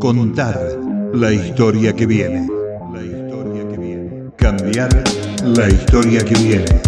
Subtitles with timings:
[0.00, 0.78] Contar
[1.12, 2.46] la historia que viene.
[2.92, 4.30] La historia que viene.
[4.36, 5.04] Cambiar
[5.42, 6.80] la historia que viene.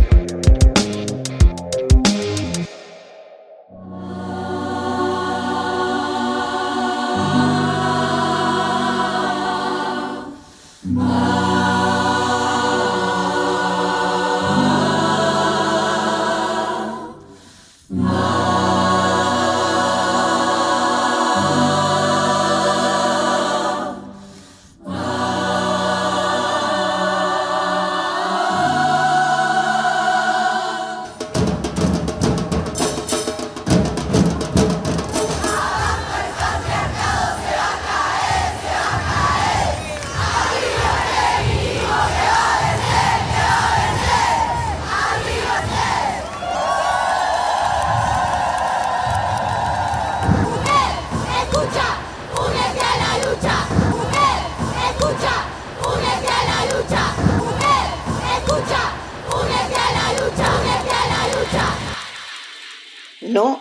[63.30, 63.60] No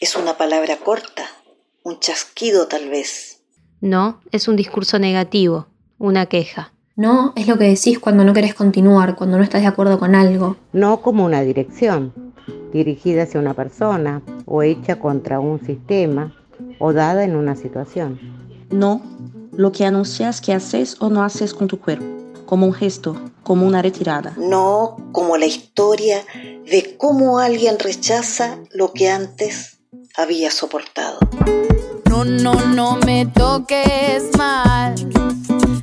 [0.00, 1.26] es una palabra corta,
[1.82, 3.42] un chasquido tal vez.
[3.82, 5.66] No es un discurso negativo,
[5.98, 6.72] una queja.
[6.94, 10.14] No es lo que decís cuando no querés continuar, cuando no estás de acuerdo con
[10.14, 10.56] algo.
[10.72, 12.34] no como una dirección,
[12.72, 16.34] dirigida hacia una persona o hecha contra un sistema
[16.78, 18.18] o dada en una situación.
[18.70, 19.02] No,
[19.52, 22.15] lo que anuncias que haces o no haces con tu cuerpo,
[22.46, 24.32] como un gesto, como una retirada.
[24.38, 29.78] No como la historia de cómo alguien rechaza lo que antes
[30.16, 31.18] había soportado.
[32.08, 34.94] No, no, no me toques mal.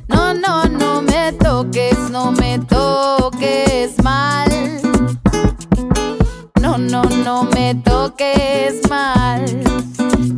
[0.08, 4.50] No, no, no me toques, no me toques mal.
[6.60, 9.44] No, no, no me toques mal.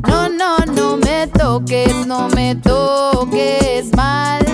[0.06, 4.44] No, no, no me toques, no me toques mal.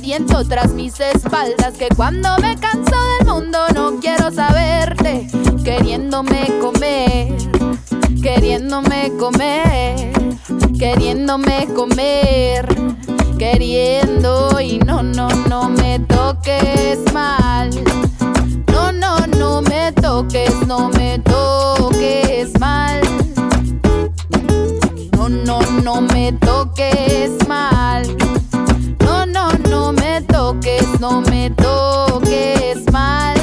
[0.00, 1.74] Sediento tras mis espaldas.
[1.78, 5.26] Que cuando me canso del mundo no quiero saberte.
[5.62, 7.36] Queriéndome comer,
[8.22, 10.12] queriéndome comer,
[10.78, 12.66] queriéndome comer,
[13.38, 17.70] queriendo y no, no, no me toques mal.
[18.72, 23.00] No, no, no me toques, no me toques mal.
[25.12, 27.79] No, no, no me toques mal.
[31.00, 33.34] No me toques mal.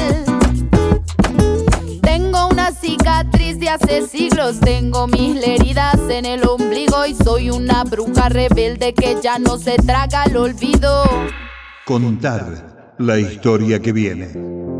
[2.02, 7.82] Tengo una cicatriz de hace siglos, tengo mil heridas en el ombligo y soy una
[7.82, 11.02] bruja rebelde que ya no se traga el olvido.
[11.84, 14.28] Contar la historia que viene.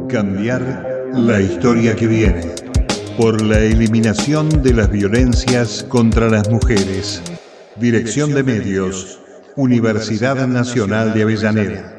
[0.08, 2.54] Cambiar la historia que viene.
[3.16, 7.22] Por la eliminación de las violencias contra las mujeres.
[7.74, 9.18] Dirección de Medios.
[9.56, 11.97] Universidad Nacional de Avellaneda.